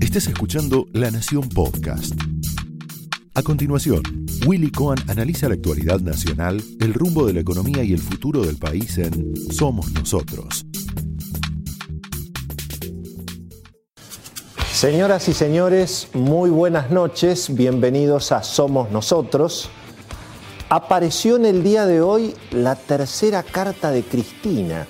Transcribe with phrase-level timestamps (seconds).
[0.00, 2.14] Estás escuchando La Nación Podcast.
[3.34, 4.02] A continuación,
[4.46, 8.56] Willy Cohen analiza la actualidad nacional, el rumbo de la economía y el futuro del
[8.56, 10.64] país en Somos Nosotros.
[14.72, 19.68] Señoras y señores, muy buenas noches, bienvenidos a Somos Nosotros.
[20.68, 24.86] Apareció en el día de hoy la tercera carta de Cristina.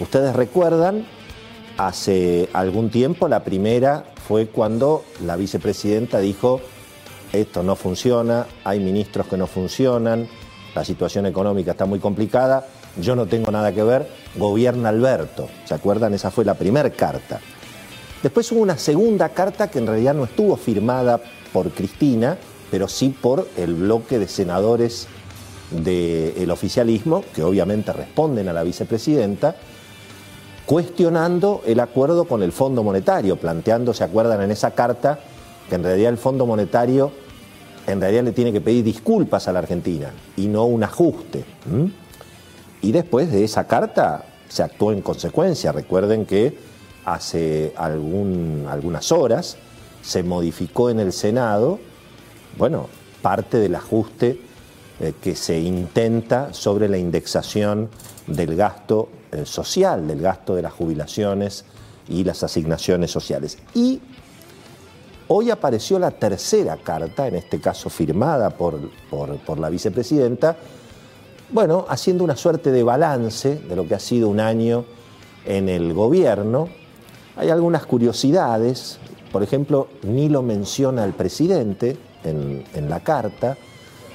[0.00, 1.06] Ustedes recuerdan,
[1.76, 6.60] hace algún tiempo la primera fue cuando la vicepresidenta dijo,
[7.32, 10.28] esto no funciona, hay ministros que no funcionan,
[10.74, 12.66] la situación económica está muy complicada,
[13.00, 15.48] yo no tengo nada que ver, gobierna Alberto.
[15.64, 16.14] ¿Se acuerdan?
[16.14, 17.40] Esa fue la primera carta.
[18.22, 21.20] Después hubo una segunda carta que en realidad no estuvo firmada
[21.52, 22.36] por Cristina,
[22.70, 25.08] pero sí por el bloque de senadores
[25.70, 29.56] del oficialismo, que obviamente responden a la vicepresidenta,
[30.66, 35.18] cuestionando el acuerdo con el Fondo Monetario, planteando, ¿se acuerdan en esa carta?
[35.68, 37.12] Que en realidad el Fondo Monetario
[37.86, 41.44] en realidad le tiene que pedir disculpas a la Argentina y no un ajuste.
[42.80, 45.72] Y después de esa carta se actuó en consecuencia.
[45.72, 46.56] Recuerden que
[47.04, 49.56] hace algunas horas
[50.02, 51.80] se modificó en el Senado,
[52.56, 52.88] bueno,
[53.20, 54.40] parte del ajuste
[55.00, 57.88] eh, que se intenta sobre la indexación
[58.26, 59.08] del gasto
[59.44, 61.64] social, del gasto de las jubilaciones
[62.08, 63.58] y las asignaciones sociales.
[63.74, 64.00] Y
[65.28, 68.78] hoy apareció la tercera carta, en este caso firmada por,
[69.10, 70.56] por la vicepresidenta,
[71.50, 74.86] bueno, haciendo una suerte de balance de lo que ha sido un año
[75.44, 76.68] en el gobierno,
[77.36, 78.98] hay algunas curiosidades,
[79.30, 83.56] por ejemplo, ni lo menciona el presidente en, la carta,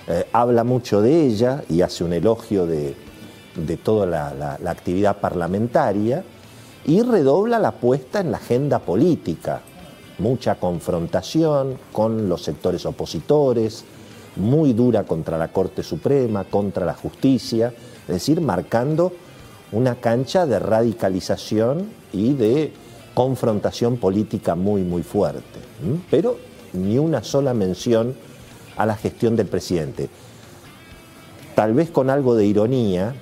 [0.08, 2.96] eh, habla mucho de ella y hace un elogio de,
[3.78, 6.24] toda la, actividad parlamentaria
[6.86, 9.62] y redobla la apuesta en la agenda política,
[10.20, 13.84] mucha confrontación con los sectores opositores,
[14.36, 17.74] muy dura contra la Corte Suprema, contra la justicia,
[18.08, 19.12] es decir, marcando
[19.72, 22.72] una cancha de radicalización y de
[23.14, 25.60] confrontación política muy, muy fuerte.
[26.10, 26.38] Pero
[26.74, 28.16] ni una sola mención
[28.78, 30.10] a la gestión del presidente.
[31.56, 33.16] Tal vez con algo de ironía,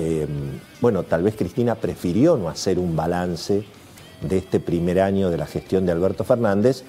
[0.00, 3.64] em, bueno, tal vez Cristina prefirió no hacer un balance
[4.22, 6.84] de este primer año de la gestión de Alberto Fernández,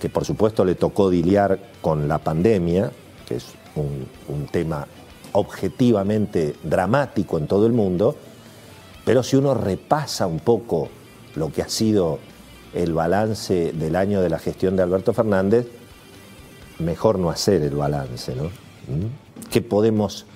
[0.00, 2.90] que por supuesto le tocó diliar con la pandemia,
[3.26, 3.46] que es
[3.76, 4.86] un, un tema
[5.32, 8.16] objetivamente dramático en todo el mundo,
[9.04, 10.88] pero si uno repasa un poco
[11.34, 12.18] lo que ha sido
[12.74, 15.66] el balance del año de la gestión de Alberto Fernández,
[16.78, 18.44] mejor no hacer el balance, ¿no?
[18.44, 19.50] ¿Mm?
[19.50, 20.26] ¿Qué podemos,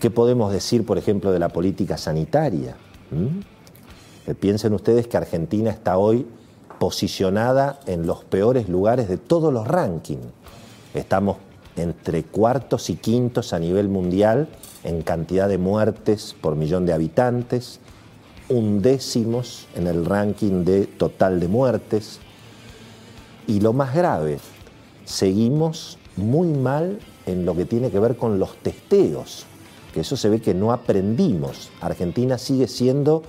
[0.00, 2.76] qué podemos decir, por ejemplo, de la política sanitaria?
[3.10, 4.34] ¿Mm?
[4.34, 6.26] Piensen ustedes que Argentina está hoy
[6.78, 10.26] posicionada en los peores lugares de todos los rankings.
[10.94, 11.38] Estamos
[11.76, 14.48] entre cuartos y quintos a nivel mundial
[14.84, 17.80] en cantidad de muertes por millón de habitantes,
[18.48, 22.20] undécimos en el ranking de total de muertes.
[23.46, 24.38] Y lo más grave,
[25.04, 29.46] seguimos muy mal en lo que tiene que ver con los testeos,
[30.00, 31.70] eso se ve que no aprendimos.
[31.80, 33.22] Argentina sigue siendo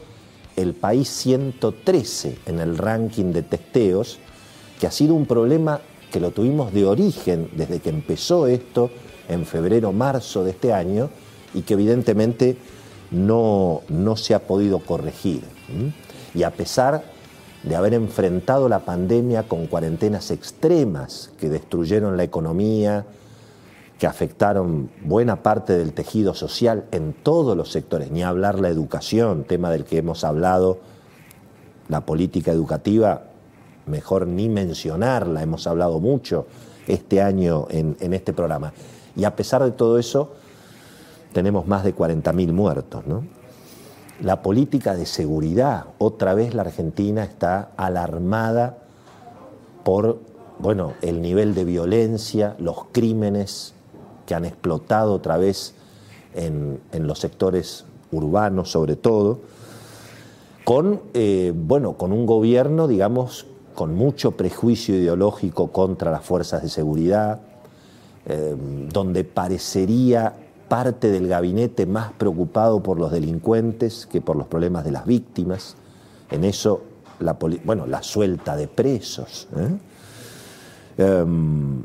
[0.55, 4.19] el país 113 en el ranking de testeos,
[4.79, 5.81] que ha sido un problema
[6.11, 8.89] que lo tuvimos de origen desde que empezó esto
[9.27, 11.09] en febrero, marzo de este año,
[11.53, 12.57] y que evidentemente
[13.11, 15.43] no, no se ha podido corregir.
[16.33, 17.03] Y a pesar
[17.63, 23.05] de haber enfrentado la pandemia con cuarentenas extremas que destruyeron la economía,
[23.99, 29.43] que afectaron buena parte del tejido social en todos los sectores, ni hablar la educación,
[29.43, 30.79] tema del que hemos hablado,
[31.89, 33.23] la política educativa,
[33.87, 36.47] mejor ni mencionarla, hemos hablado mucho
[36.87, 38.71] este año en, este programa.
[39.17, 40.31] Y a pesar de todo eso,
[41.33, 43.03] tenemos más de 40.000 muertos.
[44.21, 48.77] La política de seguridad, otra vez la Argentina está alarmada
[49.83, 50.19] por
[50.57, 53.73] bueno, el nivel de violencia, los crímenes
[54.29, 55.73] que han explotado otra vez
[56.35, 59.39] en, los sectores urbanos sobre todo,
[60.63, 66.69] con, eh, bueno, con un gobierno, digamos, con mucho prejuicio ideológico contra las fuerzas de
[66.69, 67.41] seguridad,
[68.27, 68.55] eh,
[68.93, 70.35] donde parecería
[70.67, 75.75] parte del gabinete más preocupado por los delincuentes que por los problemas de las víctimas.
[76.29, 76.83] En eso,
[77.19, 79.47] la, bueno, la suelta de presos.
[79.57, 79.79] ¿eh?
[80.99, 81.81] Em,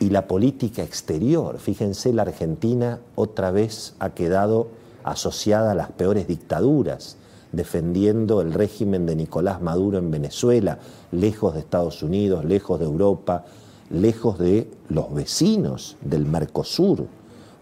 [0.00, 1.58] y la política exterior.
[1.58, 4.68] Fíjense, la Argentina otra vez ha quedado
[5.04, 7.16] asociada a las peores dictaduras
[7.52, 10.78] defendiendo el régimen de Nicolás Maduro en Venezuela,
[11.12, 13.44] lejos de Estados Unidos, lejos de Europa,
[13.90, 17.06] lejos de los vecinos del Mercosur,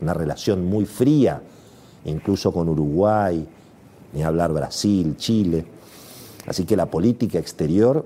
[0.01, 1.43] una relación muy fría,
[2.05, 3.47] incluso con Uruguay,
[4.13, 5.65] ni hablar Brasil, Chile.
[6.47, 8.05] Así que la política exterior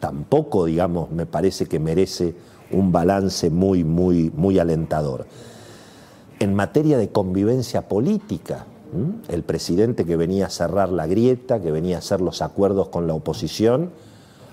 [0.00, 2.34] tampoco, digamos, me parece que merece
[2.70, 5.26] un balance muy, muy, muy alentador.
[6.38, 8.66] En materia de convivencia política,
[9.28, 13.06] el presidente que venía a cerrar la grieta, que venía a hacer los acuerdos con
[13.06, 13.90] la oposición,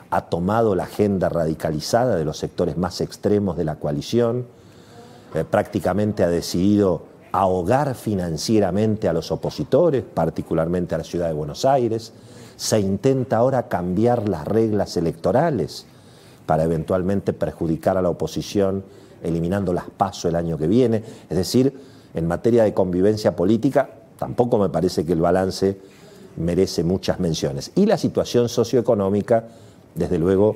[0.10, 4.46] ha tomado la agenda radicalizada de los sectores más extremos de la coalición,
[5.34, 11.64] eh, prácticamente ha decidido ahogar financieramente a los opositores, particularmente a la ciudad de Buenos
[11.64, 12.12] Aires,
[12.58, 15.86] se intenta ahora cambiar las reglas electorales
[16.52, 18.84] para eventualmente perjudicar a la oposición,
[19.24, 21.02] eliminando las pasos el año que viene.
[21.30, 21.74] Es decir,
[22.14, 23.90] en materia de convivencia política,
[24.20, 25.78] tampoco me parece que el balance
[26.36, 27.72] merece muchas menciones.
[27.74, 29.46] Y la situación socioeconómica,
[29.96, 30.56] desde luego,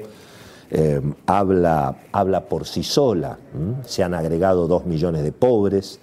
[0.70, 3.38] eh, habla, habla, por sí sola.
[3.86, 6.02] Se han agregado dos millones de pobres,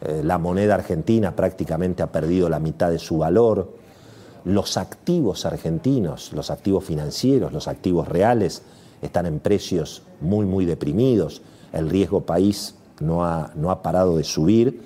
[0.00, 3.74] eh, la moneda argentina prácticamente ha perdido la mitad de su valor,
[4.44, 8.64] los activos argentinos, los activos financieros, los activos reales,
[9.02, 11.42] están en precios muy, muy deprimidos,
[11.72, 14.82] el riesgo país no ha, no ha parado de subir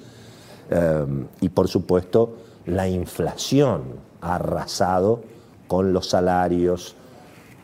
[0.70, 1.06] eh,
[1.40, 3.82] y por supuesto la inflación
[4.20, 5.22] ha arrasado
[5.66, 6.94] con los salarios,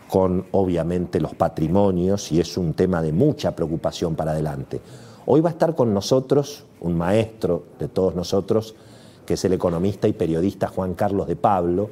[0.09, 4.81] con obviamente los patrimonios y es un tema de mucha preocupación para adelante.
[5.27, 8.75] Hoy va a estar con nosotros un maestro de todos nosotros,
[9.25, 11.91] que es el economista y periodista Juan Carlos de Pablo,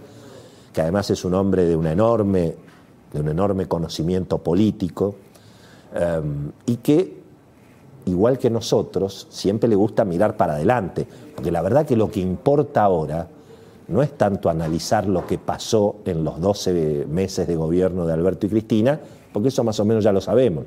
[0.72, 2.56] que además es un hombre de, una enorme,
[3.12, 5.14] de un enorme conocimiento político
[5.94, 7.18] em, y que,
[8.06, 12.20] igual que nosotros, siempre le gusta mirar para adelante, porque la verdad que lo que
[12.20, 13.28] importa ahora
[13.88, 18.46] no es tanto analizar lo que pasó en los 12 meses de gobierno de Alberto
[18.46, 19.00] y Cristina,
[19.32, 20.64] porque eso más o menos ya lo sabemos.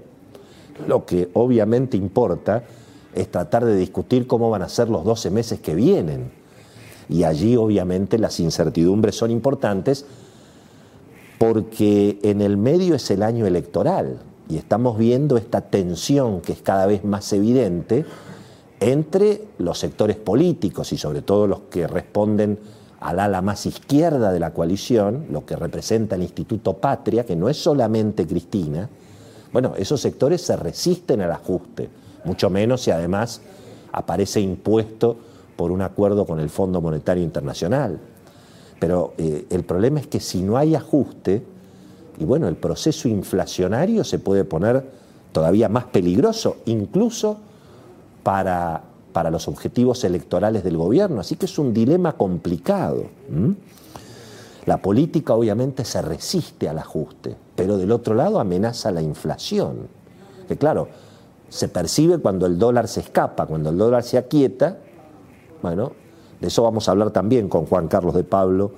[0.87, 2.63] Lo que obviamente importa
[3.13, 6.31] es tratar de discutir cómo van a ser los 12 meses que vienen.
[7.09, 10.05] Y allí obviamente las incertidumbres son importantes
[11.41, 16.61] porque en el medio es el año electoral y estamos viendo esta tensión que es
[16.61, 18.05] cada vez más evidente
[18.79, 22.59] entre los sectores políticos y sobre todo los que responden
[22.99, 27.49] al ala más izquierda de la coalición, lo que representa el Instituto Patria, que no
[27.49, 28.87] es solamente Cristina,
[29.51, 31.89] bueno, esos sectores se resisten al ajuste,
[32.23, 33.41] mucho menos si además
[33.91, 35.17] aparece impuesto
[35.55, 37.99] por un acuerdo con el Fondo Monetario Internacional.
[38.81, 41.43] Pero eh, el problema es que si no hay ajuste,
[42.17, 44.83] y bueno, el proceso inflacionario se puede poner
[45.31, 47.37] todavía más peligroso, incluso
[48.23, 48.81] para,
[49.13, 51.21] para los objetivos electorales del gobierno.
[51.21, 53.05] Así que es un dilema complicado.
[54.65, 59.87] La política obviamente se resiste al ajuste, pero del otro lado amenaza la inflación.
[60.47, 60.87] Que claro,
[61.49, 64.79] se percibe cuando el dólar se escapa, cuando el dólar se aquieta.
[65.61, 65.91] Bueno,
[66.41, 68.71] de eso vamos a hablar también con Juan Carlos de Pablo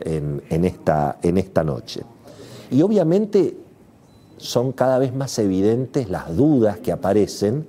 [0.00, 2.02] en, esta, esta noche.
[2.70, 3.56] Y obviamente
[4.36, 7.66] son cada vez más evidentes las dudas que aparecen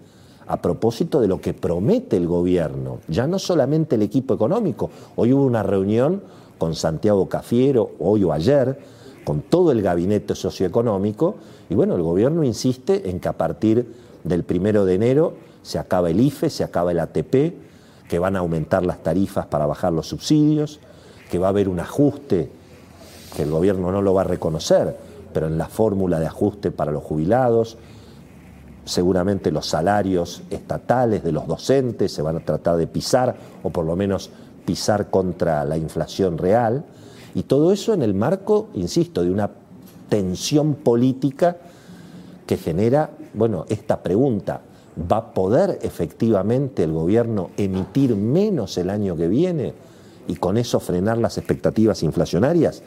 [0.47, 4.89] a propósito de lo que promete el gobierno, ya no solamente el equipo económico.
[5.15, 6.23] Hoy hubo una reunión
[6.57, 8.79] con Santiago Cafiero, hoy o ayer,
[9.23, 11.35] con todo el gabinete socioeconómico,
[11.69, 13.91] y bueno, el gobierno insiste en que a partir
[14.23, 17.53] del primero de enero se acaba el IFE, se acaba el ATP,
[18.07, 20.79] que van a aumentar las tarifas para bajar los subsidios,
[21.29, 22.51] que va a haber un ajuste,
[23.35, 24.95] que el gobierno no lo va a reconocer,
[25.33, 27.77] pero en la fórmula de ajuste para los jubilados,
[28.85, 33.85] seguramente los salarios estatales de los docentes se van a tratar de pisar, o por
[33.85, 34.29] lo menos
[34.65, 36.85] pisar contra la inflación real,
[37.33, 39.49] y todo eso en el marco, insisto, de una
[40.07, 41.57] tensión política
[42.45, 44.61] que genera, bueno, esta pregunta,
[44.99, 49.73] ¿va a poder efectivamente el gobierno emitir menos el año que viene
[50.27, 52.81] y con eso frenar las expectativas inflacionarias?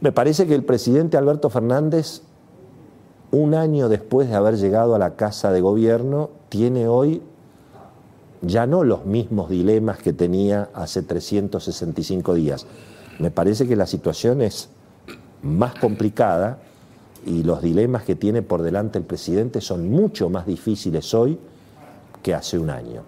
[0.00, 2.22] Me parece que el presidente Alberto Fernández,
[3.30, 7.22] un año después de haber llegado a la casa de gobierno, tiene hoy
[8.42, 12.66] ya no los mismos dilemas que tenía hace 365 días.
[13.18, 14.68] Me parece que la situación es
[15.42, 16.58] más complicada
[17.26, 21.36] y los dilemas que tiene por delante el presidente son mucho más difíciles hoy
[22.22, 23.04] que hace un año.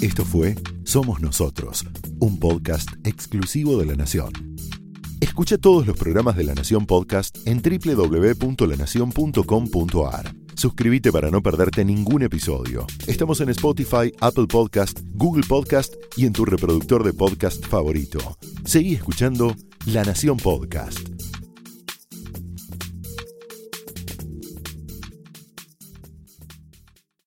[0.00, 1.86] Esto fue Somos Nosotros,
[2.20, 4.32] un podcast exclusivo de La Nación.
[5.20, 12.22] Escucha todos los programas de La Nación Podcast en www.lanacion.com.ar Suscríbete para no perderte ningún
[12.22, 12.86] episodio.
[13.06, 18.38] Estamos en Spotify, Apple Podcast, Google Podcast y en tu reproductor de podcast favorito.
[18.64, 19.54] Seguí escuchando
[19.84, 21.15] La Nación Podcast.